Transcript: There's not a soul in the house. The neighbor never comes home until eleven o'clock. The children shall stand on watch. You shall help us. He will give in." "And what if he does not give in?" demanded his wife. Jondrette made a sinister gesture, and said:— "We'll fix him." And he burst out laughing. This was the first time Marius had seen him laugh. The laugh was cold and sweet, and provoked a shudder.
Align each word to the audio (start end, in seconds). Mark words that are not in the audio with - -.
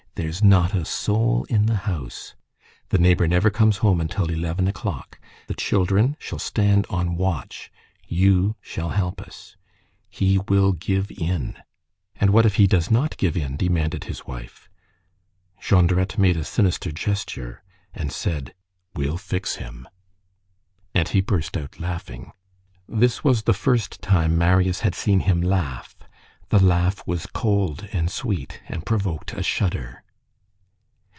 There's 0.15 0.43
not 0.43 0.75
a 0.75 0.83
soul 0.83 1.45
in 1.45 1.65
the 1.67 1.77
house. 1.87 2.35
The 2.89 2.97
neighbor 2.99 3.27
never 3.29 3.49
comes 3.49 3.77
home 3.77 3.99
until 4.01 4.29
eleven 4.29 4.67
o'clock. 4.67 5.19
The 5.47 5.53
children 5.53 6.15
shall 6.19 6.37
stand 6.37 6.85
on 6.89 7.15
watch. 7.15 7.71
You 8.09 8.55
shall 8.61 8.89
help 8.89 9.21
us. 9.21 9.55
He 10.09 10.37
will 10.37 10.73
give 10.73 11.09
in." 11.11 11.55
"And 12.17 12.31
what 12.31 12.45
if 12.45 12.55
he 12.55 12.67
does 12.67 12.91
not 12.91 13.15
give 13.17 13.37
in?" 13.37 13.55
demanded 13.55 14.03
his 14.03 14.27
wife. 14.27 14.69
Jondrette 15.61 16.17
made 16.17 16.35
a 16.35 16.43
sinister 16.43 16.91
gesture, 16.91 17.63
and 17.93 18.11
said:— 18.11 18.53
"We'll 18.93 19.17
fix 19.17 19.55
him." 19.55 19.87
And 20.93 21.07
he 21.07 21.21
burst 21.21 21.55
out 21.55 21.79
laughing. 21.79 22.33
This 22.87 23.23
was 23.23 23.43
the 23.43 23.53
first 23.55 24.01
time 24.03 24.37
Marius 24.37 24.81
had 24.81 24.93
seen 24.93 25.21
him 25.21 25.41
laugh. 25.41 25.95
The 26.49 26.61
laugh 26.61 27.01
was 27.07 27.27
cold 27.27 27.87
and 27.93 28.11
sweet, 28.11 28.61
and 28.67 28.85
provoked 28.85 29.31
a 29.33 29.41
shudder. 29.41 30.03